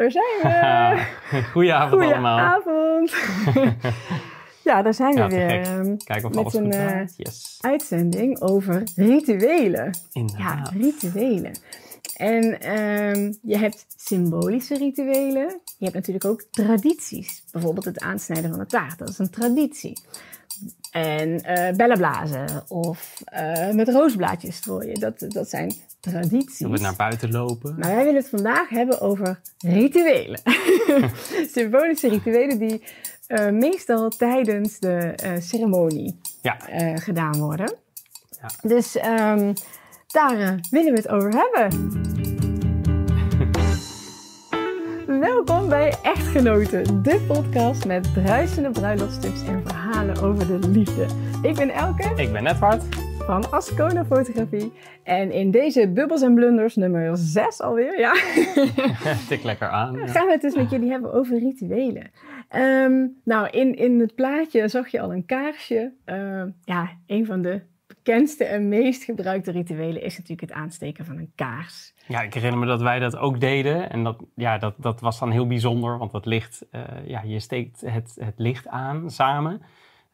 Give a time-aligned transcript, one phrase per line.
[0.00, 1.42] Daar zijn we.
[1.52, 2.60] Goedenavond allemaal.
[2.60, 3.12] Goedenavond.
[4.68, 5.50] ja, daar zijn Ja, we weer.
[5.50, 5.66] gek.
[5.66, 7.14] ehm, Kijken of met alles een, goed eh, gaat.
[7.16, 7.58] Yes.
[7.60, 9.90] uitzending over rituelen.
[10.38, 11.52] Ja, rituelen.
[12.16, 15.60] En ehm, je hebt symbolische rituelen.
[15.78, 17.44] Je hebt natuurlijk ook tradities.
[17.52, 18.98] Bijvoorbeeld het aansnijden van de taart.
[18.98, 20.00] Dat is een traditie.
[20.90, 25.00] En eh bellen blazen of eh, met roosblaadjes strooien.
[25.00, 26.64] Dat, dat zijn tradities.
[26.66, 27.74] Of we naar buiten lopen.
[27.78, 30.40] Maar wij willen het vandaag hebben over rituelen.
[31.54, 32.82] Symbolische rituelen die
[33.26, 36.56] eh, meestal tijdens de ceremonie Ja.
[36.94, 37.74] gedaan worden.
[38.40, 38.68] Ja.
[38.68, 39.52] Dus ehm,
[40.06, 41.90] daar willen we het over hebben.
[45.70, 51.06] Bij Echtgenoten, de podcast met bruisende bruiloftstips en verhalen over de liefde.
[51.42, 52.82] Ik ben Elke Ik ben Edward.
[53.18, 58.12] van Ascona Fotografie en in deze Bubbels en Blunders nummer 6 alweer, ja,
[59.28, 59.94] Tik lekker aan.
[59.96, 60.06] Ja.
[60.06, 62.10] gaan we het dus met jullie hebben over rituelen.
[62.48, 65.92] Ehm, nou, in, in het plaatje zag je al een kaarsje.
[66.04, 67.60] Ehm, ja, een van de
[68.02, 71.94] bekendste en meest gebruikte rituelen is natuurlijk het aansteken van een kaars.
[72.06, 73.90] Ja, ik herinner me dat wij dat ook deden.
[73.90, 77.40] En dat, ja, dat, dat was dan heel bijzonder, want dat licht, eh, ja, je
[77.40, 79.62] steekt het, het licht aan samen.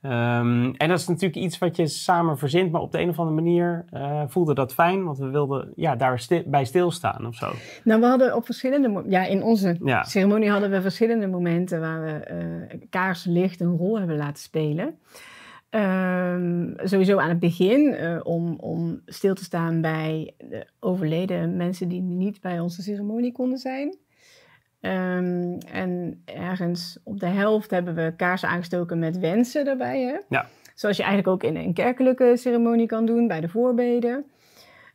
[0.01, 3.19] Ehm, en dat is natuurlijk iets wat je samen verzint, maar op de een of
[3.19, 7.53] andere manier eh, voelde dat fijn, want we wilden ja, daar bij stilstaan of zo.
[7.85, 10.03] Nou, we hadden op verschillende ja, in onze Ja.
[10.05, 14.99] ceremonie hadden we verschillende momenten waar we eh kaarslicht een rol hebben laten spelen.
[15.77, 21.89] Ehm, sowieso aan het begin eh, om, om stil te staan bij de overleden mensen
[21.89, 23.97] die niet bij onze ceremonie konden zijn.
[24.81, 30.03] Ehm, en ergens op de helft hebben we kaarsen aangestoken met wensen erbij.
[30.03, 30.17] Hè?
[30.29, 30.47] Ja.
[30.75, 34.25] Zoals je eigenlijk ook in een kerkelijke ceremonie kan doen bij de voorbeden.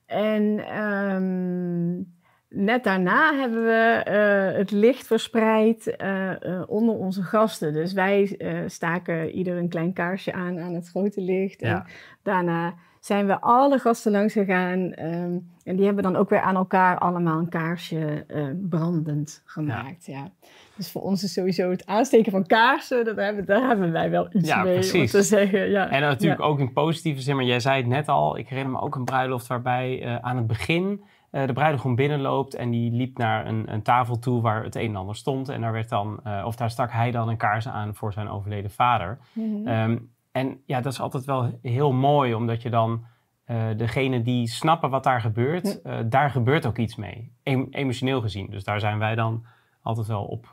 [0.05, 2.03] En ehm,
[2.53, 7.73] net daarna hebben we eh, het licht verspreid eh, eh, onder onze gasten.
[7.73, 11.61] Dus wij staken ieder een klein kaarsje aan aan het grote licht.
[11.61, 11.85] En
[12.23, 14.93] daarna zijn we alle gasten langs gegaan.
[14.93, 18.25] ehm, en die hebben dan ook weer aan elkaar allemaal een kaarsje
[18.69, 20.05] brandend gemaakt.
[20.05, 20.31] Ja.
[20.75, 24.27] Dus voor ons is sowieso het aansteken van kaarsen, dat hebben, daar hebben wij wel
[24.31, 25.69] iets Ja, mee om te zeggen.
[25.69, 25.89] Ja.
[25.89, 28.37] En natuurlijk ook in positieve zin, maar jij zei het net al.
[28.37, 32.69] Ik herinner me ook een bruiloft waarbij aan het begin eh, de bruidegom binnenloopt en
[32.69, 35.49] die liep naar een, een tafel toe waar het een en ander stond.
[35.49, 38.29] En daar werd dan, eh, of daar stak hij dan een kaars aan voor zijn
[38.29, 39.19] overleden vader.
[39.33, 39.67] Mhm.
[39.67, 39.97] Ehm,
[40.31, 43.03] en ja, dat is altijd wel heel mooi, omdat je dan
[43.45, 45.81] eh degene die snappen wat daar gebeurt,
[46.11, 47.31] daar gebeurt ook iets mee.
[47.43, 48.49] Em- emotioneel gezien.
[48.49, 49.45] Dus daar zijn wij dan
[49.81, 50.47] altijd wel op,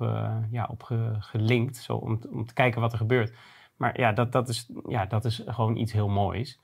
[0.50, 3.34] ja, op ge- gelinkt, zo om, om te kijken wat er gebeurt.
[3.76, 6.60] Maar ja, dat, dat, is, ja, dat is gewoon iets heel moois.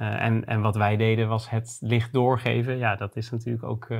[0.00, 2.78] Eh, en, en wat wij deden was het licht doorgeven.
[2.78, 3.86] Ja, dat is natuurlijk ook...
[3.90, 3.98] eh,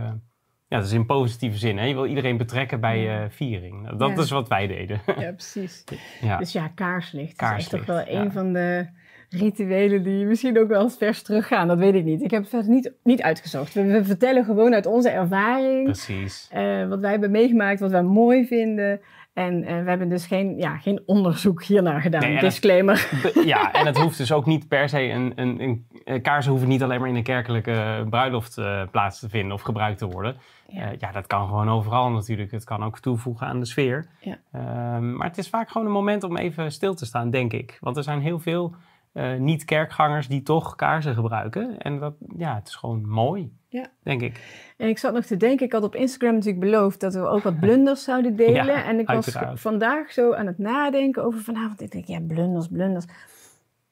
[0.69, 1.78] ja, dat is in positieve zin.
[1.78, 1.84] Hè?
[1.84, 3.97] Je wil iedereen betrekken bij je viering.
[3.97, 4.22] Dat Ja.
[4.22, 5.00] is wat wij deden.
[5.19, 5.84] Ja, precies.
[6.21, 6.38] ja.
[6.38, 7.37] Dus ja, kaarslicht.
[7.37, 8.21] Kaarslicht, is echt toch wel ja.
[8.25, 8.87] een van de
[9.28, 11.69] rituelen die misschien ook wel eens vers teruggaan.
[11.69, 12.22] Dat weet ik niet.
[12.22, 13.75] Ik heb het verder niet, niet uitgezocht.
[13.75, 15.84] We, we vertellen gewoon uit onze ervaring.
[15.84, 16.49] Precies.
[16.88, 19.00] wat wij hebben meegemaakt, wat wij mooi vinden.
[19.32, 22.20] En eh, we hebben dus geen, ja, geen onderzoek hiernaar gedaan.
[22.20, 23.08] Nee, en het- Disclaimer.
[23.44, 26.68] Ja, en het hoeft dus ook niet per se een, een, een, een kaarsen hoeven
[26.68, 30.36] niet alleen maar in een kerkelijke bruiloft eh, plaats te vinden of gebruikt te worden.
[30.69, 30.80] Ja.
[30.84, 30.92] Ja.
[30.98, 32.50] ja, dat kan gewoon overal natuurlijk.
[32.50, 34.06] Het kan ook toevoegen aan de sfeer.
[34.20, 34.38] Ja.
[34.52, 37.76] Ehm, maar het is vaak gewoon een moment om even stil te staan, denk ik.
[37.80, 38.74] Want er zijn heel veel
[39.12, 41.78] eh, niet-kerkgangers die toch kaarsen gebruiken.
[41.78, 43.87] En dat, ja, het is gewoon mooi, Ja.
[44.03, 44.41] denk ik.
[44.76, 47.43] En ik zat nog te denken, ik had op Instagram natuurlijk beloofd dat we ook
[47.43, 48.65] wat blunders zouden delen.
[48.66, 51.81] Ja, en ik was vandaag zo aan het nadenken over vanavond.
[51.81, 53.04] Ik denk, ja, blunders, blunders.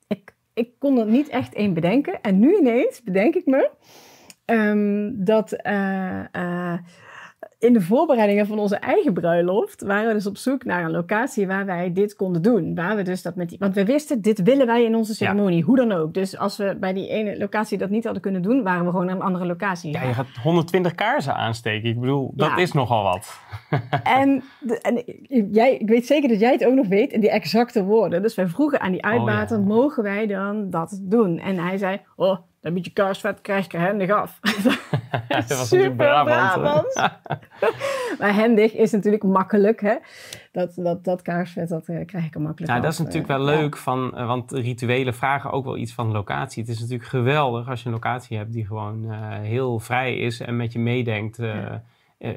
[0.06, 2.20] Ik, ik kon er niet echt één bedenken.
[2.20, 3.70] En nu ineens bedenk ik me
[4.44, 6.78] ehm, dat eh, eh,
[7.58, 11.46] in de voorbereidingen van onze eigen bruiloft waren we dus op zoek naar een locatie
[11.46, 12.74] waar wij dit konden doen.
[12.74, 15.62] Waar we dus dat met die, want we wisten, dit willen wij in onze ceremonie,
[15.62, 16.14] hoe dan ook.
[16.14, 19.06] Dus als we bij die ene locatie dat niet hadden kunnen doen, waren we gewoon
[19.06, 19.92] naar een andere locatie.
[19.92, 21.88] Ja, je gaat 120 kaarsen aansteken.
[21.88, 22.56] Ik bedoel, dat Ja.
[22.56, 23.40] is nogal wat.
[24.02, 25.02] En, de- en
[25.52, 28.22] jij, ik weet zeker dat jij het ook nog weet, in die exacte woorden.
[28.22, 29.74] Dus wij vroegen aan die uitbater, Oh, ja.
[29.74, 31.38] mogen wij dan dat doen?
[31.38, 34.38] En hij zei, oh, dan moet je kaarsvet, krijg je handig af.
[35.28, 36.94] dat was natuurlijk Brabant.
[38.18, 39.96] maar handig is natuurlijk makkelijk, hè.
[40.52, 42.82] Dat, dat, dat kaarsvet, dat eh, krijg ik er makkelijk Nou, af.
[42.82, 43.60] dat is natuurlijk Eh, wel ja.
[43.60, 46.62] leuk, van, eh, want rituelen vragen ook wel iets van locatie.
[46.62, 49.10] Het is natuurlijk geweldig als je een locatie hebt die gewoon
[49.42, 51.82] heel vrij is en met je meedenkt Ja.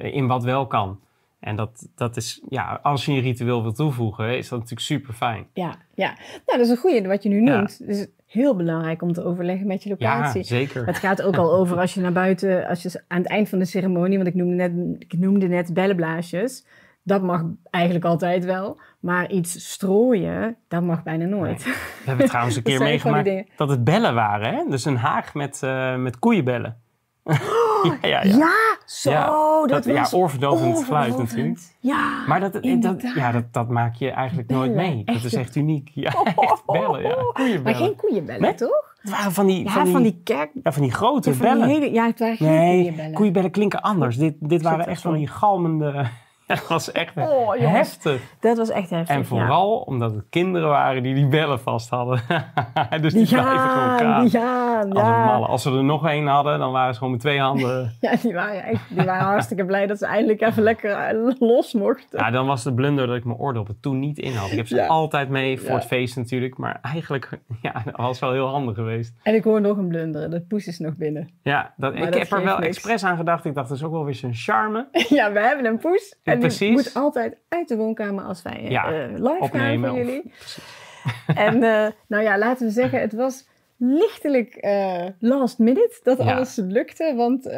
[0.01, 0.99] in wat wel kan.
[1.41, 5.13] En dat, dat is, ja, als je een ritueel wil toevoegen, is dat natuurlijk super
[5.13, 5.47] fijn.
[5.53, 6.07] Ja, ja.
[6.45, 7.77] Nou, dat is een goede wat je nu noemt.
[7.77, 10.41] Het is heel belangrijk om te overleggen met je locatie.
[10.41, 10.85] Ja, zeker.
[10.85, 13.59] Het gaat ook al over als je naar buiten, als je aan het eind van
[13.59, 16.65] de ceremonie, want ik noemde net, ik noemde net bellenblaasjes.
[17.03, 18.79] Dat mag eigenlijk altijd wel.
[18.99, 21.63] Maar iets strooien, dat mag bijna nooit.
[21.63, 21.73] We
[22.03, 24.53] hebben trouwens een keer meegemaakt dat het bellen waren.
[24.53, 24.63] Hè?
[24.69, 26.77] Dus een haag met, uh, met koeienbellen.
[27.83, 28.37] ja, ja, ja.
[28.37, 29.11] ja, zo.
[29.11, 31.59] Ja, dat, was ja, oorverdovend geluid natuurlijk.
[31.79, 35.03] Ja, maar dat, dat, ja, dat, dat maak je eigenlijk nooit mee.
[35.05, 35.91] Dat is echt uniek.
[35.93, 37.01] Ja, echt bellen.
[37.01, 37.15] Ja.
[37.33, 37.63] Koeienbellen.
[37.63, 38.55] Maar geen koeienbellen, nee?
[38.55, 38.89] toch?
[39.01, 40.49] Het waren van die, ja, van die, van die kerk...
[40.63, 41.67] Ja, van die grote van bellen.
[41.67, 43.13] Die hele, ja, het waren geen nee, koeienbellen.
[43.13, 44.17] koeienbellen klinken anders.
[44.17, 46.07] Dit, dit waren echt van die galmende...
[46.59, 48.21] Dat was echt oh, heftig.
[48.39, 49.15] Dat was echt heftig.
[49.15, 52.21] En vooral omdat het kinderen waren die die bellen vast hadden.
[53.01, 54.21] dus die, die blijven gewoon gaan.
[54.21, 55.25] Die gaan, Als, ja.
[55.25, 55.45] malle.
[55.47, 57.93] Als ze er nog één hadden, dan waren ze gewoon met twee handen.
[58.01, 62.19] ja, die waren, echt, die waren hartstikke blij dat ze eindelijk even lekker los mochten.
[62.19, 64.51] Ja, dan was de blunder dat ik mijn oordoppen toen niet in had.
[64.51, 64.87] Ik heb ze Ja.
[64.87, 66.57] altijd mee voor het feest natuurlijk.
[66.57, 67.29] Maar eigenlijk,
[67.61, 69.13] ja, dat was wel heel handig geweest.
[69.23, 70.29] En ik hoor nog een blunder.
[70.29, 71.29] De poes is nog binnen.
[71.43, 72.67] Ja, dat, Maar ik dat heb er wel niks.
[72.67, 73.45] expres aan gedacht.
[73.45, 74.87] Ik dacht, dat is ook wel weer zijn charme.
[75.09, 76.15] ja, we hebben een poes.
[76.23, 76.71] En precies.
[76.71, 80.33] moet altijd uit de woonkamer als wij eh, Ja, live opnemen gaan voor jullie.
[81.47, 83.47] en eh, nou ja, laten we zeggen, het was
[83.77, 86.35] lichtelijk eh, last minute dat Ja.
[86.35, 87.13] alles lukte.
[87.15, 87.49] Want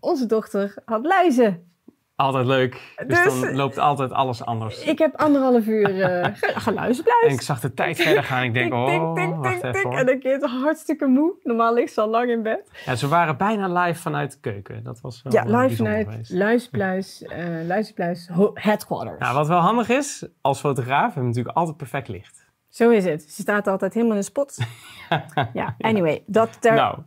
[0.00, 1.69] onze dochter had luizen.
[2.20, 2.94] Altijd leuk.
[3.06, 4.82] Dus, Dus- dan loopt altijd alles anders.
[4.84, 7.26] Ik heb anderhalf uur eh ge- geluizenpluis.
[7.26, 8.42] En ik zag de tijd verder gaan.
[8.42, 9.98] Ik denk, oh, tik, wacht tik, even hoor.
[9.98, 11.32] En dan keert hartstikke moe.
[11.42, 12.70] Normaal ligt ze al lang in bed.
[12.86, 14.82] Ja, ze waren bijna live vanuit de keuken.
[14.84, 16.30] Dat was wel Ja, eh, live vanuit geweest.
[16.32, 19.18] Luizenpluis, eh headquarters.
[19.18, 22.48] Nou, wat wel handig is, als fotograaf hebben we natuurlijk altijd perfect licht.
[22.68, 23.22] Zo is het.
[23.22, 24.56] Ze staat altijd helemaal in de spot.
[25.52, 26.22] ja, anyway.
[26.26, 26.98] Dat ter, Nou,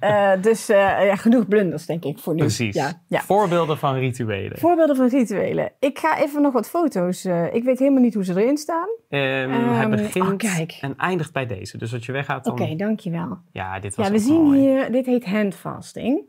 [0.08, 0.76] eh, dus eh,
[1.06, 2.38] ja, genoeg blunders, denk ik, voor nu.
[2.40, 2.74] precies.
[2.74, 3.20] Ja, ja.
[3.20, 4.58] Voorbeelden van rituelen.
[4.58, 5.72] Voorbeelden van rituelen.
[5.78, 7.24] Ik ga even nog wat foto's.
[7.24, 8.88] eh, ik weet helemaal niet hoe ze erin staan.
[9.08, 11.78] Ehm, Ehm, het begint oh, en eindigt bij deze.
[11.78, 12.52] Dus als je weggaat dan...
[12.52, 13.38] Oké, dankjewel.
[13.52, 14.58] Ja, dit was Ja, we zien mooi.
[14.58, 16.20] hier, dit heet handfasting.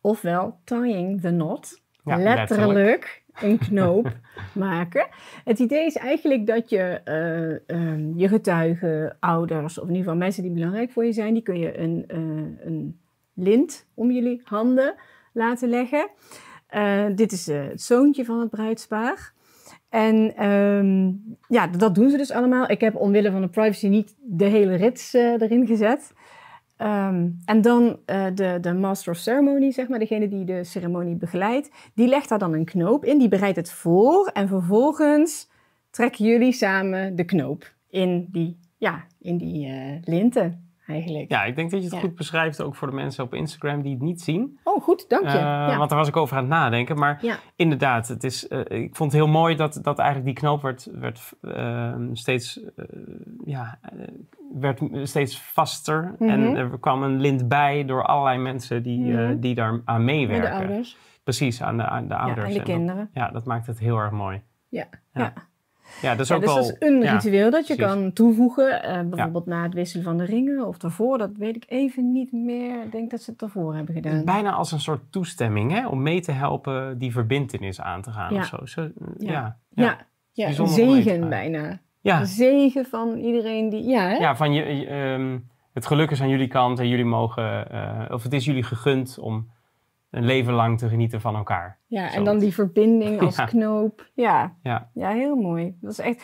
[0.00, 1.80] Ofwel tying the knot.
[2.04, 4.12] Ja, letterlijk een knoop
[4.52, 5.06] maken.
[5.44, 10.18] Het idee is eigenlijk dat je eh, ehm, je getuigen, ouders of in ieder geval
[10.18, 12.04] mensen die belangrijk voor je zijn, die kun je een,
[12.64, 13.00] een
[13.36, 14.94] lint om jullie handen
[15.32, 16.08] laten leggen.
[16.66, 19.32] Eh, dit is eh, het zoontje van het bruidspaar.
[19.88, 21.12] En ehm,
[21.48, 22.70] ja, dat doen ze dus allemaal.
[22.70, 26.12] Ik heb omwille van de privacy niet de hele rits eh, erin gezet.
[26.76, 27.98] Ehm, en dan
[28.34, 32.38] de, de master of ceremony, zeg maar, degene die de ceremonie begeleidt, die legt daar
[32.38, 35.48] dan een knoop in, die bereidt het voor en vervolgens
[35.90, 39.70] trekken jullie samen de knoop in die, ja, in die
[40.04, 41.30] linten eigenlijk.
[41.30, 42.00] Ja, ik denk dat je het Ja.
[42.00, 44.58] goed beschrijft ook voor de mensen op Instagram die het niet zien.
[44.64, 45.28] Oh, goed, dank je.
[45.28, 45.76] Eh, ja.
[45.76, 46.98] Want daar was ik over aan het nadenken.
[46.98, 47.36] Maar Ja.
[47.56, 50.88] inderdaad, het is, eh, ik vond het heel mooi dat, dat eigenlijk die knoop werd,
[50.92, 52.84] werd, eh, steeds, eh,
[53.44, 53.78] ja,
[54.54, 56.14] werd steeds vaster.
[56.18, 56.30] Mhm.
[56.30, 59.38] En er kwam een lint bij door allerlei mensen die, Mhm.
[59.40, 60.50] die daar aan Met meewerken.
[60.50, 60.96] de ouders.
[61.22, 62.38] Precies, aan de, aan de ouders.
[62.38, 63.10] Ja, en de dat- kinderen.
[63.12, 64.42] ja, dat maakt het heel erg mooi.
[64.68, 64.84] Ja.
[65.12, 65.32] Ja.
[66.02, 66.10] Ja.
[66.14, 66.62] Dat is Ja, ook dus wel...
[66.62, 67.94] dat is een ritueel dat je precies.
[67.94, 68.82] kan toevoegen.
[68.82, 71.18] eh, bijvoorbeeld na het wisselen van de ringen of daarvoor.
[71.18, 72.82] Dat weet ik even niet meer.
[72.84, 74.24] Ik denk dat ze het daarvoor hebben gedaan.
[74.24, 78.34] bijna als een soort toestemming hè, om mee te helpen die verbintenis aan te gaan
[78.34, 78.40] Ja.
[78.40, 78.56] of zo.
[78.64, 78.88] zo
[79.18, 79.56] ja.
[79.70, 80.06] Ja.
[80.32, 80.66] Ja.
[80.66, 81.78] Zegen bijna.
[82.00, 82.24] Ja.
[82.24, 83.84] Zegen van iedereen die...
[83.88, 84.14] Ja, hè?
[84.16, 85.38] Ja, van je, je, ehm,
[85.72, 89.18] het geluk is aan jullie kant en jullie mogen, eh, of het is jullie gegund
[89.18, 89.50] om
[90.10, 91.78] een leven lang te genieten van elkaar.
[91.86, 93.44] Ja, en dan die verbinding als Ja.
[93.44, 94.06] knoop.
[94.14, 94.54] Ja.
[94.62, 94.90] Ja.
[94.94, 95.76] ja, heel mooi.
[95.80, 96.22] Dat is echt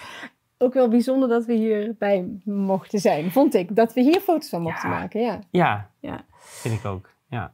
[0.59, 3.77] ook wel bijzonder dat we hierbij mochten zijn, vond ik.
[3.77, 4.99] Dat we hier foto's van mochten Ja.
[4.99, 5.39] maken, ja.
[5.51, 6.25] Ja, Ja.
[6.39, 7.09] vind ik ook.
[7.29, 7.53] Ja,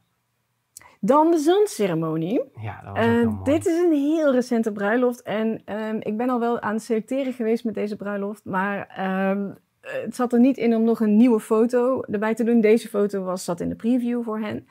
[1.01, 2.41] Dan de zandceremonie.
[2.61, 3.37] ja dat was mooi.
[3.45, 5.23] dit is een heel recente bruiloft.
[5.23, 8.45] En ehm, ik ben al wel aan het selecteren geweest met deze bruiloft.
[8.45, 9.51] Maar ehm,
[9.81, 12.61] het zat er niet in om nog een nieuwe foto erbij te doen.
[12.61, 14.69] Deze foto was, zat in de preview voor hen.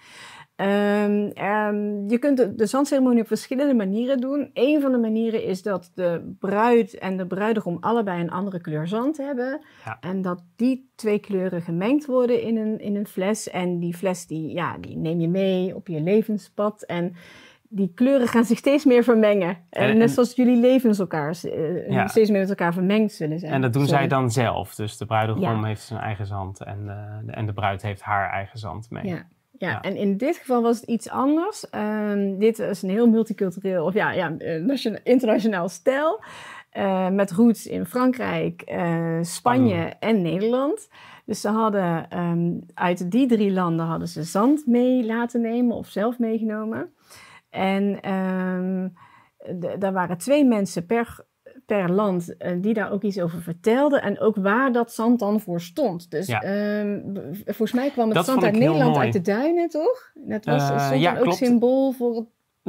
[0.57, 4.49] Ehm, ehm, je kunt de, de zandceremonie op verschillende manieren doen.
[4.53, 8.87] Een van de manieren is dat de bruid en de bruidegom allebei een andere kleur
[8.87, 9.59] zand hebben.
[9.85, 9.97] Ja.
[9.99, 13.49] En dat die twee kleuren gemengd worden in een, in een fles.
[13.49, 16.83] En die fles die, ja, die neem je mee op je levenspad.
[16.83, 17.13] En
[17.69, 19.49] die kleuren gaan zich steeds meer vermengen.
[19.69, 22.07] En, En- net zoals jullie levens elkaar eh, Ja.
[22.07, 23.51] steeds meer met elkaar vermengd zullen zijn.
[23.51, 23.97] En dat doen Sorry.
[23.99, 24.75] zij dan zelf.
[24.75, 25.63] Dus de bruidegom Ja.
[25.63, 29.05] heeft zijn eigen zand en, eh, de, en de bruid heeft haar eigen zand mee.
[29.07, 29.27] Ja.
[29.59, 29.81] Ja, Ja.
[29.81, 31.69] en in dit geval was het iets anders.
[31.69, 36.19] Ehm, dit is een heel multicultureel, of ja, ja nationa- internationaal stijl.
[36.69, 40.89] eh, met roots in Frankrijk, eh, Spanje en Nederland.
[41.25, 45.87] Dus ze hadden ehm, uit die drie landen hadden ze zand mee laten nemen of
[45.87, 46.93] zelf meegenomen.
[47.49, 47.99] En
[49.59, 51.19] d- daar waren twee mensen per,
[51.67, 54.01] per land eh, die daar ook iets over vertelden.
[54.01, 56.11] En ook waar dat zand dan voor stond.
[56.11, 56.41] Dus Ja.
[56.41, 56.99] ehm,
[57.45, 59.03] volgens mij kwam het Dat zand uit Nederland mooi.
[59.05, 60.11] uit de duinen, toch?
[60.13, 61.37] Dat was stond ja, ook klopt.
[61.37, 62.25] symbool voor het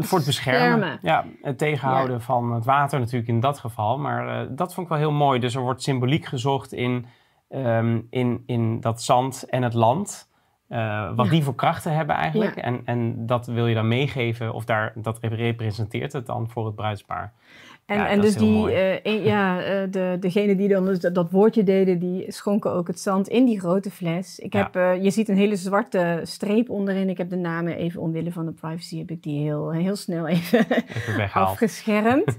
[0.06, 0.98] Voor het beschermen.
[1.02, 3.98] Ja, het tegenhouden van het water natuurlijk in dat geval.
[3.98, 5.40] Maar eh, dat vond ik wel heel mooi.
[5.40, 7.06] Dus er wordt symboliek gezocht in,
[7.48, 10.26] ehm, in, in dat zand en het land.
[11.14, 11.30] wat Ja.
[11.30, 12.54] die voor krachten hebben eigenlijk.
[12.56, 12.62] Ja.
[12.62, 14.52] En, en dat wil je dan meegeven.
[14.54, 17.32] Of daar, dat representeert het dan voor het bruidspaar.
[17.88, 21.30] En, Ja, en dus die, eh, ja, eh, de, degene die dan dus dat, dat
[21.30, 24.38] woordje deden, die schonken ook het zand in die grote fles.
[24.38, 24.62] Ik Ja.
[24.62, 27.09] heb, eh, je ziet een hele zwarte streep onderin.
[27.09, 30.26] Ik heb de namen even omwille van de privacy, heb ik die heel, heel snel
[30.26, 30.66] even
[31.33, 32.38] afgeschermd.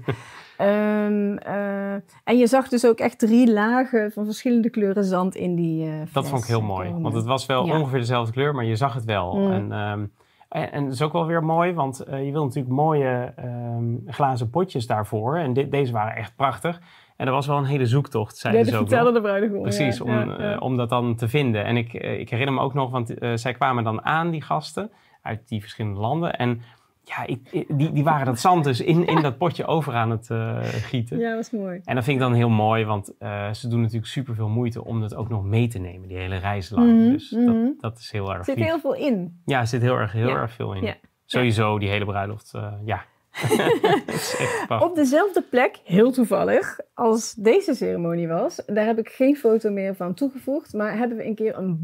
[0.56, 1.92] Ehm, eh,
[2.24, 5.98] en je zag dus ook echt drie lagen van verschillende kleuren zand in die eh
[5.98, 6.90] Dat fles vond ik heel mooi.
[6.98, 7.78] Want het was wel Ja.
[7.78, 9.34] ongeveer dezelfde kleur, maar je zag het wel.
[9.36, 9.50] Mm.
[9.52, 10.04] En, ehm,
[10.50, 14.50] en, het is ook wel weer mooi, want eh, je wil natuurlijk mooie ehm, glazen
[14.50, 15.36] potjes daarvoor.
[15.36, 16.80] En dit, deze waren echt prachtig.
[17.20, 19.22] En er was wel een hele zoektocht, zeiden dat ze ook vertelde nog.
[19.22, 19.62] de bruidegom.
[19.62, 20.54] Precies, ja, om, ja, ja.
[20.54, 21.64] eh, om dat dan te vinden.
[21.64, 24.42] En ik, eh, ik herinner me ook nog, want eh, zij kwamen dan aan, die
[24.42, 24.90] gasten,
[25.22, 26.36] uit die verschillende landen.
[26.36, 26.62] En
[27.10, 30.30] ja, ik, die, die waren dat zand dus in, in dat potje over aan het
[30.30, 31.18] eh, gieten.
[31.18, 31.80] ja, was mooi.
[31.84, 35.02] En dat vind ik dan heel mooi, want eh, ze doen natuurlijk superveel moeite om
[35.02, 36.92] het ook nog mee te nemen, die hele reis lang.
[36.92, 37.46] Mhm, dus mhm.
[37.46, 38.66] dat, dat is heel erg Er zit lief.
[38.66, 39.42] heel veel in.
[39.44, 40.82] Ja, er zit heel erg, heel Ja, erg veel in.
[40.82, 43.04] ja, Sowieso, die hele bruiloft, eh, ja.
[44.86, 48.62] Op dezelfde plek, heel toevallig, als deze ceremonie was.
[48.66, 50.72] Daar heb ik geen foto meer van toegevoegd.
[50.72, 51.82] Maar hebben we een keer een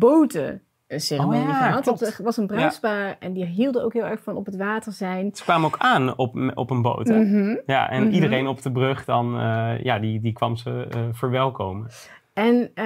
[0.88, 1.82] Oh ja, gehad.
[1.82, 2.00] klopt.
[2.00, 5.30] Dat was een bruidspaar en die hielden ook heel erg van op het water zijn.
[5.34, 7.18] Ze kwamen ook aan op, op een boot, hè?
[7.18, 7.56] Mhm.
[7.66, 8.12] Ja, en Mhm.
[8.12, 11.86] iedereen op de brug dan, eh, ja, die, die kwam ze eh, verwelkomen.
[12.32, 12.84] En eh,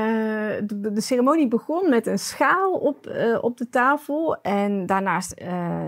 [0.65, 3.07] de, de ceremonie begon met een schaal op,
[3.41, 4.37] op de tafel.
[4.43, 5.43] En daarnaast,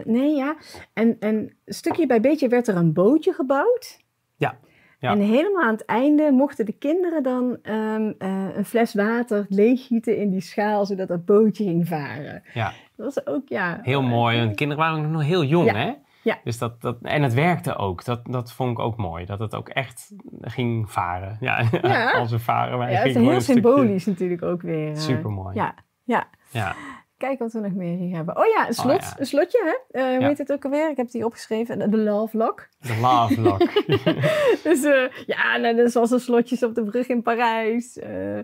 [0.04, 0.56] nee ja,
[0.92, 3.98] en, en stukje bij beetje werd er een bootje gebouwd.
[4.36, 4.54] Ja,
[5.02, 5.10] ja.
[5.10, 10.16] En helemaal aan het einde mochten de kinderen dan ehm, eh, een fles water leeggieten
[10.16, 12.42] in die schaal, zodat dat bootje ging varen.
[12.54, 13.78] Ja, Dat was ook, ja...
[13.82, 14.38] heel mooi.
[14.38, 15.74] En de kinderen waren nog heel jong, Ja.
[15.74, 15.92] hè?
[16.22, 16.38] Ja.
[16.44, 18.04] Dus dat, dat, en het werkte ook.
[18.04, 19.24] Dat, dat vond ik ook mooi.
[19.24, 21.36] Dat het ook echt ging varen.
[21.40, 22.10] Ja, Ja.
[22.10, 22.78] als we varen.
[22.78, 24.88] Maar Ja, het is heel stukje- symbolisch natuurlijk ook weer.
[24.90, 24.96] eh.
[24.96, 25.54] Supermooi.
[25.54, 26.26] Ja, ja.
[26.50, 26.74] Ja.
[27.28, 28.36] Kijk wat we nog meer hier hebben.
[28.36, 28.94] Oh ja, een slot.
[28.94, 29.14] Oh ja.
[29.18, 30.00] Een slotje, hè?
[30.00, 30.26] Eh, hoe Ja.
[30.28, 30.90] heet het ook alweer?
[30.90, 31.90] Ik heb het hier opgeschreven.
[31.90, 32.68] De- Love Lock.
[32.80, 33.60] De love lock.
[34.68, 37.98] Dus eh, ja, nou, zoals de slotjes op de brug in Parijs.
[37.98, 38.36] Eh,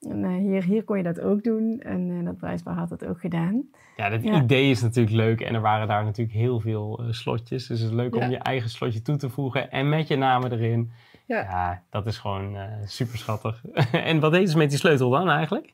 [0.00, 1.80] en, hier, hier kon je dat ook doen.
[1.80, 3.62] En dat bruidspaar had dat ook gedaan.
[3.96, 4.42] Ja, dat Ja.
[4.42, 5.40] idee is natuurlijk leuk.
[5.40, 7.66] En er waren daar natuurlijk heel veel slotjes.
[7.66, 9.70] Dus het is leuk om je eigen slotje toe te voegen.
[9.70, 10.90] En met je namen erin.
[11.26, 11.82] Ja.
[11.90, 13.62] Dat is gewoon super schattig.
[13.92, 15.72] en wat deden ze met die sleutel dan eigenlijk?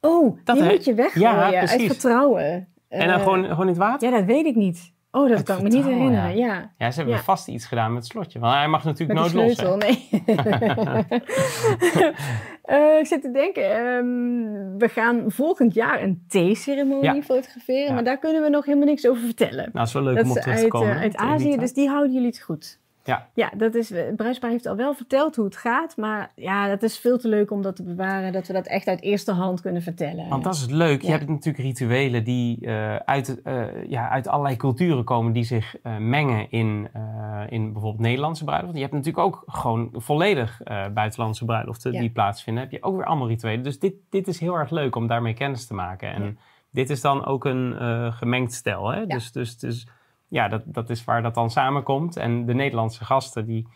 [0.00, 2.68] Oh, Dat, die moet je weggooien Ja, uit vertrouwen.
[2.88, 4.10] en dan Eh, gewoon, gewoon in het water?
[4.10, 4.92] Ja, dat weet ik niet.
[5.12, 6.36] Oh, dat kan ik me niet herinneren.
[6.36, 6.70] Ja.
[6.78, 7.22] Ja, ze hebben Ja.
[7.22, 8.38] vast iets gedaan met het slotje.
[8.38, 9.56] Want hij mag natuurlijk Met nooit los.
[9.56, 9.64] hè?
[9.64, 10.08] sleutel, nee.
[12.62, 18.18] Eh, ik zit te denken, ehm, we gaan volgend jaar een theeceremonie fotograferen, maar daar
[18.18, 19.70] kunnen we nog helemaal niks over vertellen.
[19.72, 20.94] Nou, is wel leuk dat om op terug te uit, komen.
[20.94, 22.78] eh, uit Azië, dus die houden jullie het goed.
[23.10, 23.26] Ja.
[23.34, 26.82] Ja, dat is, het bruidspaar heeft al wel verteld hoe het gaat, maar ja, dat
[26.82, 29.60] is veel te leuk om dat te bewaren, dat we dat echt uit eerste hand
[29.60, 30.28] kunnen vertellen.
[30.28, 31.00] Want dat is het leuk.
[31.02, 31.12] Je Ja.
[31.16, 35.96] hebt natuurlijk rituelen die eh, uit, eh, ja, uit allerlei culturen komen die zich eh,
[35.96, 37.00] mengen in, eh,
[37.48, 38.76] in bijvoorbeeld Nederlandse bruiloften.
[38.78, 42.00] Je hebt natuurlijk ook gewoon volledig eh, buitenlandse bruiloften Ja.
[42.00, 42.62] die plaatsvinden.
[42.62, 43.62] Heb je ook weer allemaal rituelen.
[43.64, 46.12] Dus dit, dit is heel erg leuk om daarmee kennis te maken.
[46.12, 46.32] En Ja.
[46.70, 48.88] dit is dan ook een eh, gemengd stel.
[48.88, 49.06] Hè?
[49.06, 49.88] Dus, dus, dus
[50.30, 52.16] ja, dat, dat is waar dat dan samenkomt.
[52.16, 53.66] En de Nederlandse gasten die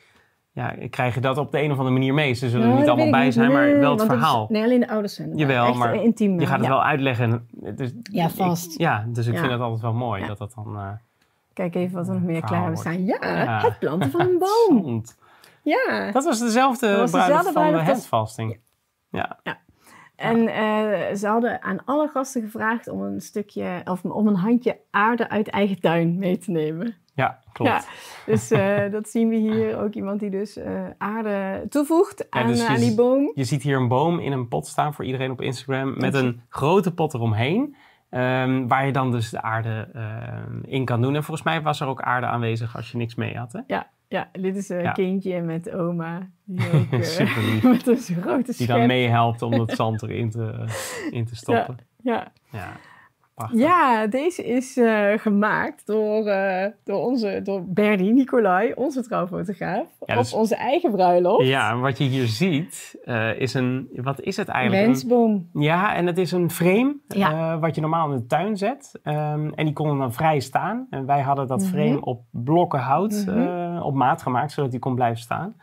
[0.53, 2.33] ja, krijgen dat op de een of andere manier mee.
[2.35, 3.35] Ze zullen er Nou, niet allemaal bij niet.
[3.35, 4.47] zijn, maar wel het is- verhaal.
[4.51, 5.37] nee, alleen de ouders zijn.
[5.37, 6.41] Jawel, Echt maar intiem.
[6.41, 6.71] Je gaat het ja.
[6.73, 7.49] wel uitleggen.
[7.53, 8.79] Dus Ja, ik- vast.
[8.79, 9.39] ja, dus ik Ja.
[9.41, 10.27] vind het altijd wel mooi Ja.
[10.27, 10.77] dat dat dan...
[10.77, 10.89] eh
[11.53, 12.79] Kijk even wat er nog meer klaar wordt.
[12.81, 13.05] staan.
[13.05, 13.61] Ja, Ja.
[13.61, 15.03] het planten van een boom.
[15.63, 16.11] Ja.
[16.13, 17.13] Dat was dezelfde Dat was bruiloft
[17.45, 18.59] dezelfde van de bruiloft heftvasting.
[19.09, 19.39] Ja.
[20.17, 24.81] En eh, ze hadden aan alle gasten gevraagd om een stukje, of om een handje
[24.91, 26.95] aarde uit eigen tuin mee te nemen.
[27.15, 27.71] ja, klopt.
[27.71, 27.83] Ja,
[28.27, 29.79] dus eh, dat zien we hier.
[29.79, 33.31] Ook iemand die dus eh, aarde toevoegt aan, dus aan die boom.
[33.35, 35.95] Je ziet hier een boom in een pot staan voor iedereen op Instagram.
[35.99, 37.77] Met een grote pot eromheen.
[38.11, 41.15] ehm, waar je dan dus de aarde ehm, in kan doen.
[41.15, 43.53] En volgens mij was er ook aarde aanwezig als je niks mee had.
[43.53, 43.61] Hè?
[43.67, 44.93] Ja, ja, dit is een Ja.
[44.93, 46.29] kindje met oma.
[46.45, 48.69] Die ook eh, met een grote Die schep.
[48.69, 50.65] dan meehelpt om dat zand erin te,
[51.19, 51.77] in te stoppen.
[52.03, 52.33] Ja.
[52.51, 52.67] Ja,
[53.35, 53.61] prachtig.
[53.61, 60.19] Ja, deze is eh, gemaakt door, eh, door, onze, door Bernie Nicolai, onze trouwfotograaf, Ja,
[60.19, 61.47] op onze eigen bruiloft.
[61.47, 63.89] Ja, en wat je hier ziet eh, is een...
[63.95, 64.83] Wat is het eigenlijk?
[64.85, 65.49] Een- Wensboom.
[65.53, 67.31] Ja, en het is een frame Ja.
[67.55, 68.99] eh, wat je normaal in de tuin zet.
[69.03, 70.87] Ehm, en die konden dan vrij staan.
[70.91, 71.69] En wij hadden dat Mhm.
[71.71, 75.57] frame op blokken hout eh, eh, op maat gemaakt, zodat hij kon blijven staan.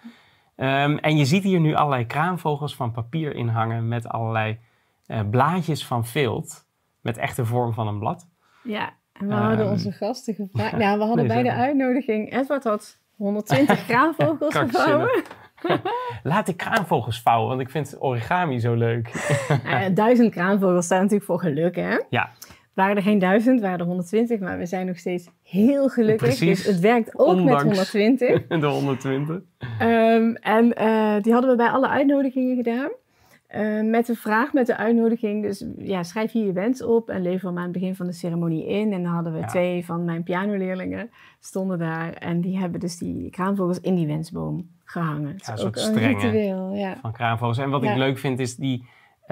[0.55, 4.59] Ehm, en je ziet hier nu allerlei kraanvogels van papier in hangen met allerlei
[5.05, 6.65] eh, blaadjes van vilt.
[7.01, 8.27] Met echt de vorm van een blad.
[8.63, 10.77] Ja, en we hadden Ehm, onze gasten gevraagd.
[10.83, 12.33] Nou, we hadden nee, bij de uitnodiging...
[12.33, 15.23] Edward had 120 kraanvogels gevouwen.
[16.23, 19.11] Laat ik kraanvogels vouwen, want ik vind origami zo leuk.
[19.63, 21.99] Ja, duizend kraanvogels staan natuurlijk voor geluk, hè?
[22.09, 22.29] Ja.
[22.73, 26.27] Waren er geen duizend, waren er 120, maar we zijn nog steeds heel gelukkig.
[26.27, 26.63] Precies.
[26.63, 27.63] Dus het werkt ook Ondanks.
[27.63, 28.47] met 120.
[28.59, 29.41] De 120.
[29.79, 32.89] Ehm, en eh, die hadden we bij alle uitnodigingen gedaan.
[33.47, 35.43] Eh, met de vraag, met de uitnodiging.
[35.43, 38.11] Dus ja, schrijf hier je wens op en lever hem aan het begin van de
[38.13, 38.93] ceremonie in.
[38.93, 39.45] En dan hadden we Ja.
[39.47, 41.09] twee van mijn pianoleerlingen
[41.39, 42.13] stonden daar.
[42.13, 45.27] En die hebben dus die kraanvogels in die wensboom gehangen.
[45.29, 46.97] Een is soort ook een ritueel, ja.
[47.01, 47.57] van kraanvogels.
[47.57, 47.91] En wat Ja.
[47.91, 48.85] ik leuk vind is die...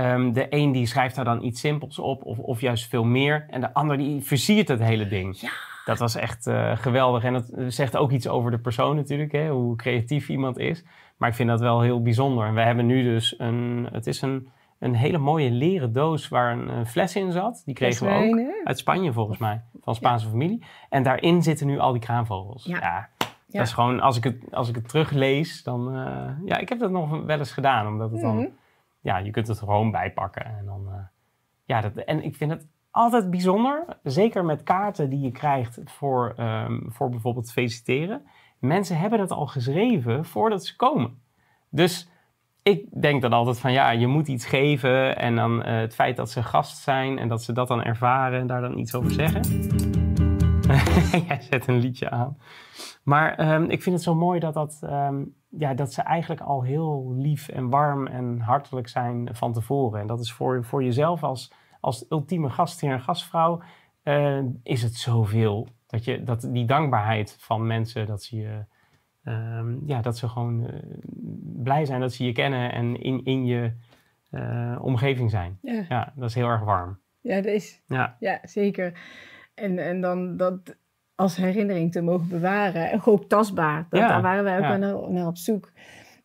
[0.03, 3.45] ehm, de een die schrijft daar dan iets simpels op of, of juist veel meer.
[3.49, 5.39] En de ander die versiert het hele ding.
[5.39, 5.49] Ja.
[5.85, 7.23] Dat was echt eh, geweldig.
[7.23, 9.31] En dat zegt ook iets over de persoon natuurlijk.
[9.31, 10.83] Hè, hoe creatief iemand is.
[11.17, 12.45] Maar ik vind dat wel heel bijzonder.
[12.45, 13.87] En we hebben nu dus een...
[13.91, 14.47] Het is een,
[14.79, 17.61] een hele mooie leren doos waar een, eh, fles in zat.
[17.65, 18.37] Die kregen we ook.
[18.37, 18.51] Hè?
[18.63, 19.61] Uit Spanje volgens mij.
[19.81, 20.63] Van Spaanse familie.
[20.89, 22.65] En daarin zitten nu al die kraanvogels.
[22.65, 22.77] Ja.
[22.79, 23.09] Ja.
[23.17, 23.57] Ja.
[23.57, 25.95] Dat is gewoon, als ik het, als ik het teruglees, dan...
[25.95, 27.87] eh, ja, ik heb dat nog wel eens gedaan.
[27.87, 28.49] Omdat het dan...
[28.99, 30.45] Ja, je kunt het gewoon bijpakken.
[30.45, 30.99] En, dan, eh,
[31.63, 33.85] ja, dat, en ik vind het altijd bijzonder.
[34.03, 38.25] Zeker met kaarten die je krijgt voor, ehm, voor bijvoorbeeld feliciteren.
[38.59, 41.21] Mensen hebben het al geschreven voordat ze komen.
[41.69, 42.09] Dus
[42.63, 45.17] ik denk dan altijd van ja, je moet iets geven.
[45.17, 48.39] En dan eh, het feit dat ze gast zijn en dat ze dat dan ervaren
[48.39, 49.41] en daar dan iets over zeggen.
[51.27, 52.37] Jij zet een liedje aan.
[53.03, 56.63] Maar ehm, ik vind het zo mooi dat, dat, ehm, ja, dat ze eigenlijk al
[56.63, 60.01] heel lief en warm en hartelijk zijn van tevoren.
[60.01, 63.61] En dat is voor, voor jezelf als, als ultieme gastheer en gastvrouw
[64.03, 65.67] eh, is het zoveel.
[65.87, 68.65] Dat, je, dat die dankbaarheid van mensen, dat ze je...
[69.23, 70.79] ehm, ja, dat ze gewoon eh,
[71.63, 73.73] blij zijn dat ze je kennen en in, in je
[74.29, 75.57] eh, omgeving zijn.
[75.61, 75.85] Ja.
[75.89, 76.99] Ja, dat is heel erg warm.
[77.21, 78.99] Ja, dat is, Ja, ja, zeker.
[79.55, 80.77] En, en dan dat
[81.19, 82.91] als herinnering te mogen bewaren.
[82.91, 83.85] En ook tastbaar.
[83.89, 84.77] Dat, Ja, Daar waren wij ook ja.
[84.77, 85.71] naar, naar op zoek.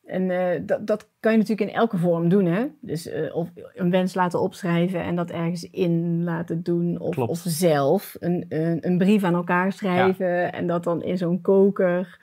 [0.07, 2.45] En eh, dat, dat kan je natuurlijk in elke vorm doen.
[2.45, 2.65] Hè?
[2.81, 7.00] Dus eh, of een wens laten opschrijven en dat ergens in laten doen.
[7.00, 10.52] Of, zelf een, een, een brief aan elkaar schrijven.
[10.52, 12.19] En dat dan in zo'n koker.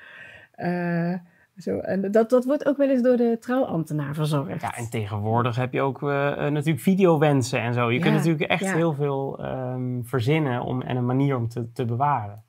[0.52, 1.14] eh,
[1.58, 1.78] zo.
[1.78, 4.62] En dat, dat wordt ook wel eens door de trouwambtenaar verzorgd.
[4.62, 6.08] Ja, en tegenwoordig heb je ook eh,
[6.48, 7.92] natuurlijk videowensen en zo.
[7.92, 8.76] Je Ja, kunt natuurlijk echt ja.
[8.76, 12.44] heel veel ehm, verzinnen om, en een manier om te, te bewaren.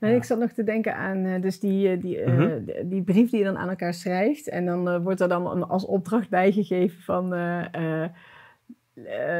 [0.00, 0.08] Ja.
[0.16, 2.64] ik zat nog te denken aan eh, dus die, eh, die, eh, Mhm.
[2.64, 4.48] die, die brief die je dan aan elkaar schrijft.
[4.48, 7.34] En dan wordt er dan een, als opdracht bijgegeven van...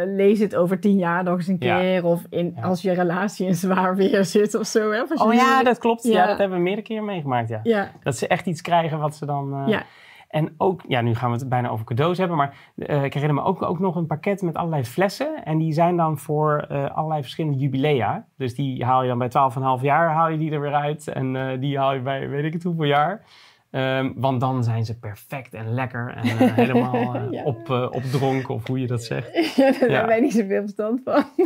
[0.07, 1.79] lees het over tien jaar nog eens een Ja.
[1.79, 2.05] keer.
[2.05, 2.62] Of in, Ja.
[2.62, 4.90] als je relatie in zwaar weer zit of zo.
[4.90, 5.03] Hè?
[5.03, 6.03] Of Oh ja, dat klopt.
[6.03, 6.27] Ja.
[6.27, 7.61] Dat hebben we meerdere keren meegemaakt, ja.
[7.62, 9.62] Ja, Dat ze echt iets krijgen wat ze dan...
[9.66, 9.83] Ja.
[10.31, 13.43] En ook, ja, nu gaan we het bijna over cadeaus hebben, maar eh, ik herinner
[13.43, 15.45] me ook, ook nog een pakket met allerlei flessen.
[15.45, 18.27] En die zijn dan voor eh, allerlei verschillende jubilea.
[18.37, 19.29] Dus die haal je dan bij
[19.79, 21.09] 12,5 jaar, haal je die er weer uit.
[21.09, 23.25] En eh, die haal je bij weet ik het hoeveel jaar.
[23.71, 27.43] Ehm, want dan zijn ze perfect en lekker en helemaal Ja.
[27.45, 29.35] op, eh, opdronken, of hoe je dat zegt.
[29.57, 29.87] ja daar Ja.
[29.87, 31.25] hebben wij niet zoveel verstand van.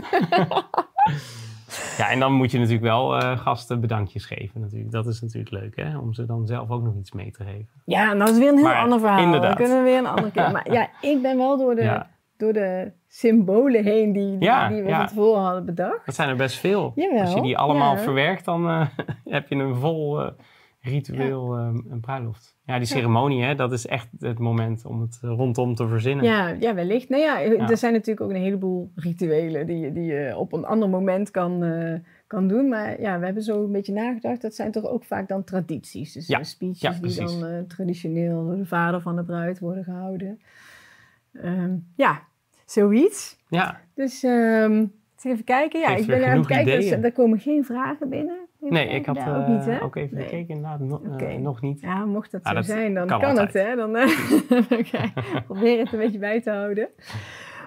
[1.96, 4.90] Ja, en dan moet je natuurlijk wel eh, gasten bedankjes geven natuurlijk.
[4.90, 5.98] Dat is natuurlijk leuk, hè?
[5.98, 7.68] Om ze dan zelf ook nog iets mee te geven.
[7.85, 9.22] Ja, nou, dat is weer een heel Maar ander verhaal.
[9.22, 9.48] inderdaad.
[9.48, 10.50] Dat kunnen we weer een andere keer.
[10.52, 12.11] Maar ja, ik ben wel door de, Ja.
[12.37, 15.04] door de symbolen heen die, die, Ja, die we ja.
[15.07, 16.07] tevoren hadden bedacht.
[16.07, 16.92] Dat zijn er best veel.
[16.94, 18.87] Jawel, Als je die allemaal verwerkt, dan eh,
[19.24, 20.30] heb je een vol eh,
[20.85, 22.57] ritueel eh, een bruiloft.
[22.64, 26.25] Ja, die ceremonie, hè, dat is echt het moment om het eh, rondom te verzinnen.
[26.25, 27.09] Ja, ja, wellicht.
[27.09, 27.68] Nou ja, Ja.
[27.70, 31.31] er zijn natuurlijk ook een heleboel rituelen die, je- die je op een ander moment
[31.31, 31.94] kan, eh,
[32.27, 32.68] kan doen.
[32.68, 34.42] Maar ja, we hebben zo een beetje nagedacht.
[34.42, 36.12] Dat zijn toch ook vaak dan tradities.
[36.12, 39.85] Dus Ja, eh, speeches die dan eh, traditioneel door de vader van de bruid worden
[39.85, 40.40] gehouden.
[41.33, 42.20] Ehm, ja,
[42.64, 43.38] zoiets.
[43.49, 45.81] Ja, Dus ehm, eens even kijken.
[45.81, 46.81] Ja, Geeft ik ben aan het kijken.
[46.81, 48.43] Dus, er komen geen vragen binnen.
[48.72, 49.83] Nee, ik had ook eh, niet, hè?
[49.83, 50.24] ook even Nee.
[50.24, 51.81] gekeken, inderdaad, no- eh, nog niet.
[51.81, 53.77] Ja, mocht dat Ah, zo dat zijn, dan kan kan, het, hè?
[53.77, 54.09] Dan eh,
[54.79, 55.12] oké,
[55.46, 56.88] probeer het een beetje bij te houden.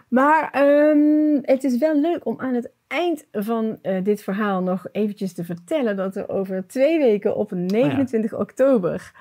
[0.10, 4.88] Maar ehm, het is wel leuk om aan het eind van eh, dit verhaal nog
[4.92, 9.12] eventjes te vertellen dat we over twee weken op 29 oktober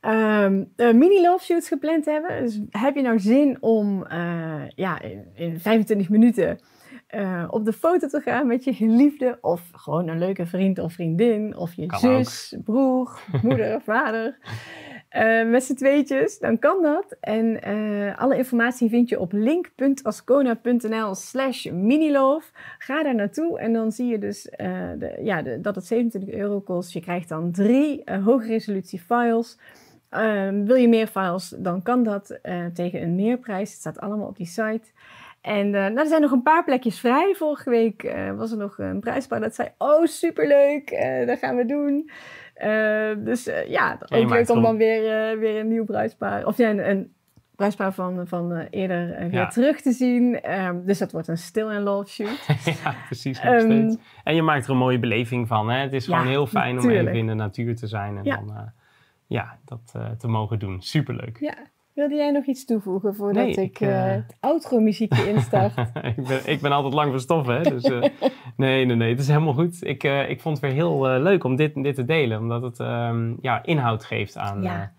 [0.00, 2.42] ehm, een mini love shoots gepland hebben.
[2.42, 6.58] Dus heb je nou zin om eh, ja, in, in 25 minuten
[7.06, 10.92] eh, op de foto te gaan met je geliefde of gewoon een leuke vriend of
[10.92, 14.38] vriendin of je Kan zus, broer, moeder, vader.
[15.16, 17.16] uh, met z'n tweetjes, dan kan dat.
[17.20, 22.50] En uh, alle informatie vind je op link.ascona.nl slash minilove.
[22.78, 24.42] Ga daar naartoe en dan zie je dus
[24.98, 26.92] de, ja, de, dat het 27 euro kost.
[26.92, 29.58] Je krijgt dan drie hoge resolutie files.
[30.08, 32.38] Ehm, wil je meer files, dan kan dat
[32.74, 33.70] tegen een meerprijs.
[33.70, 34.92] Het staat allemaal op die site.
[35.44, 37.34] En nou, er zijn nog een paar plekjes vrij.
[37.34, 40.90] Vorige week was er nog een prijspaar dat zei: Oh, superleuk,
[41.26, 42.10] dat gaan we doen.
[43.24, 47.14] Dus ja, ook leuk om dan weer, weer een nieuw bruidspaar, of ja, een, een
[47.56, 49.46] bruidspaar van, van eerder weer ja.
[49.46, 50.52] terug te zien.
[50.52, 52.46] Um, dus dat wordt een still and love shoot.
[52.84, 53.42] ja, precies.
[53.42, 53.96] Nog um, steeds.
[54.24, 55.70] En je maakt er een mooie beleving van.
[55.70, 55.78] Hè?
[55.78, 58.72] Het is gewoon heel fijn om even in de natuur te zijn en dan
[59.26, 60.82] ja, dat te mogen doen.
[60.82, 61.36] Superleuk.
[61.40, 61.54] Ja.
[61.94, 65.78] Wilde jij nog iets toevoegen voordat nee, ik, uh, het outro-muziekje instart?
[66.02, 67.60] ik, ben, ik ben altijd lang van stof, hè?
[67.60, 68.00] Dus, uh,
[68.56, 69.84] nee, nee, nee, het is helemaal goed.
[69.84, 72.78] Ik, uh, ik vond het weer heel leuk om dit, dit te delen, omdat het
[72.78, 74.92] um, ja, inhoud geeft aan, ja.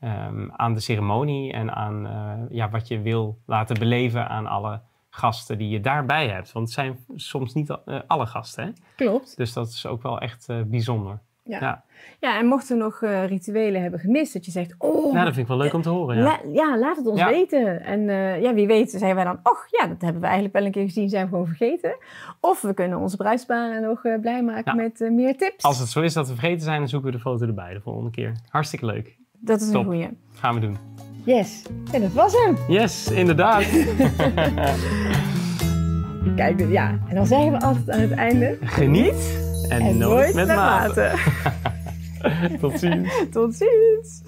[0.00, 2.08] um, aan de ceremonie en aan
[2.50, 4.80] ja, wat je wil laten beleven aan alle
[5.10, 6.52] gasten die je daarbij hebt.
[6.52, 7.70] Want het zijn soms niet
[8.06, 8.70] alle gasten, hè?
[8.96, 9.36] Klopt.
[9.36, 11.18] Dus dat is ook wel echt bijzonder.
[11.46, 11.60] Ja.
[11.60, 11.84] ja.
[12.20, 12.38] Ja.
[12.38, 15.12] en mochten we nog uh, rituelen hebben gemist, dat je zegt, oh...
[15.12, 16.22] Nou, dat vind ik wel leuk om te horen, ja.
[16.22, 17.82] La, ja, laat het ons weten.
[17.82, 20.64] En uh, ja, wie weet zijn wij dan, och ja, dat hebben we eigenlijk wel
[20.64, 21.96] een keer gezien, zijn we gewoon vergeten.
[22.40, 25.64] Of we kunnen onze bruidsbaren nog uh, blij maken met meer tips.
[25.64, 27.80] Als het zo is dat we vergeten zijn, dan zoeken we de foto erbij de
[27.80, 28.32] volgende keer.
[28.48, 29.16] Hartstikke leuk.
[29.32, 29.76] Dat is Top.
[29.76, 30.08] een goeie.
[30.32, 30.76] Gaan we doen.
[31.24, 32.56] Yes, en dat was hem.
[32.68, 33.64] Yes, inderdaad.
[36.36, 38.58] Kijk, ja, en dan zeggen we altijd aan het einde...
[38.60, 41.12] Geniet en, nooit, met, met mate.
[42.60, 43.22] Tot ziens.
[43.32, 44.22] Tot ziens.